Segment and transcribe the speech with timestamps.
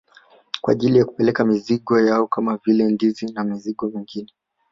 [0.61, 4.33] Kwa ajili ya kupeleka mizigo yao kama vile ndizi na mizigo mingine